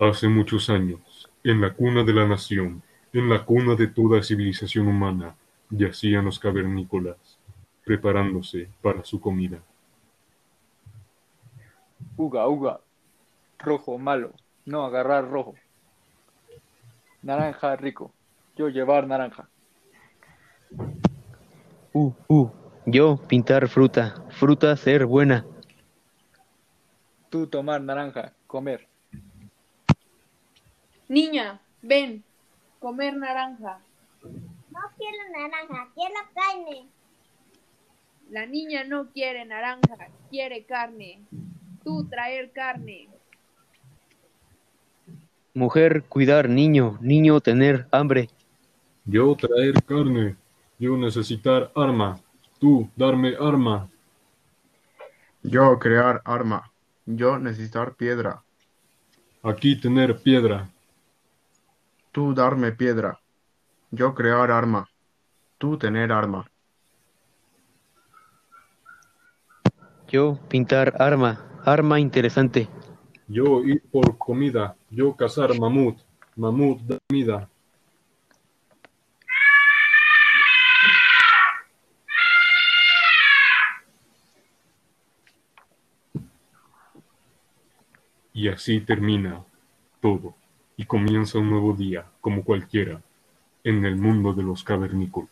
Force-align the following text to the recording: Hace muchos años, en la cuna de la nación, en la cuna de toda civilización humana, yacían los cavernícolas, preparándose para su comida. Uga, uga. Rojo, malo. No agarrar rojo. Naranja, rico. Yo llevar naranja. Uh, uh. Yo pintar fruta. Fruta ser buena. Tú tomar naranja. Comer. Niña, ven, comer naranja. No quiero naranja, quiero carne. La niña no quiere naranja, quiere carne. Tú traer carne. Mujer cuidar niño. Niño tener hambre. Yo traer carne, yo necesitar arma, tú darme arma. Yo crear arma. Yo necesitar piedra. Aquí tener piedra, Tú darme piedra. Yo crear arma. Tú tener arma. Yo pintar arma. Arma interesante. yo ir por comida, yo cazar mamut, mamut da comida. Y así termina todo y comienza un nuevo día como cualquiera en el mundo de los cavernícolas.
Hace 0.00 0.28
muchos 0.28 0.70
años, 0.70 1.28
en 1.44 1.60
la 1.60 1.74
cuna 1.74 2.02
de 2.04 2.14
la 2.14 2.26
nación, 2.26 2.82
en 3.12 3.28
la 3.28 3.44
cuna 3.44 3.74
de 3.74 3.86
toda 3.86 4.22
civilización 4.22 4.88
humana, 4.88 5.34
yacían 5.68 6.24
los 6.24 6.38
cavernícolas, 6.38 7.38
preparándose 7.84 8.70
para 8.80 9.04
su 9.04 9.20
comida. 9.20 9.58
Uga, 12.16 12.48
uga. 12.48 12.80
Rojo, 13.58 13.98
malo. 13.98 14.32
No 14.64 14.86
agarrar 14.86 15.28
rojo. 15.28 15.54
Naranja, 17.20 17.76
rico. 17.76 18.10
Yo 18.56 18.70
llevar 18.70 19.06
naranja. 19.06 19.50
Uh, 21.92 22.14
uh. 22.26 22.50
Yo 22.86 23.18
pintar 23.28 23.68
fruta. 23.68 24.24
Fruta 24.30 24.74
ser 24.78 25.04
buena. 25.04 25.44
Tú 27.28 27.46
tomar 27.46 27.82
naranja. 27.82 28.32
Comer. 28.46 28.89
Niña, 31.10 31.60
ven, 31.82 32.22
comer 32.78 33.16
naranja. 33.16 33.80
No 34.22 34.80
quiero 34.96 35.18
naranja, 35.36 35.88
quiero 35.92 36.14
carne. 36.32 36.86
La 38.30 38.46
niña 38.46 38.84
no 38.84 39.08
quiere 39.10 39.44
naranja, 39.44 40.06
quiere 40.30 40.62
carne. 40.66 41.20
Tú 41.82 42.06
traer 42.08 42.52
carne. 42.52 43.08
Mujer 45.52 46.04
cuidar 46.04 46.48
niño. 46.48 46.96
Niño 47.00 47.40
tener 47.40 47.88
hambre. 47.90 48.30
Yo 49.04 49.34
traer 49.34 49.82
carne, 49.82 50.36
yo 50.78 50.96
necesitar 50.96 51.72
arma, 51.74 52.20
tú 52.60 52.88
darme 52.94 53.34
arma. 53.34 53.90
Yo 55.42 55.76
crear 55.80 56.22
arma. 56.24 56.70
Yo 57.04 57.36
necesitar 57.36 57.94
piedra. 57.96 58.44
Aquí 59.42 59.74
tener 59.74 60.22
piedra, 60.22 60.70
Tú 62.12 62.34
darme 62.34 62.72
piedra. 62.72 63.20
Yo 63.90 64.14
crear 64.14 64.50
arma. 64.50 64.88
Tú 65.58 65.78
tener 65.78 66.10
arma. 66.10 66.50
Yo 70.08 70.38
pintar 70.48 70.94
arma. 71.00 71.46
Arma 71.64 72.00
interesante. 72.00 72.68
yo 73.30 73.62
ir 73.62 73.80
por 73.92 74.18
comida, 74.18 74.76
yo 74.90 75.14
cazar 75.14 75.56
mamut, 75.56 76.00
mamut 76.34 76.80
da 76.80 76.98
comida. 77.08 77.48
Y 88.32 88.48
así 88.48 88.80
termina 88.80 89.44
todo 90.00 90.39
y 90.80 90.86
comienza 90.86 91.38
un 91.38 91.50
nuevo 91.50 91.74
día 91.74 92.06
como 92.22 92.42
cualquiera 92.42 93.02
en 93.64 93.84
el 93.84 93.96
mundo 93.96 94.32
de 94.32 94.42
los 94.42 94.64
cavernícolas. 94.64 95.28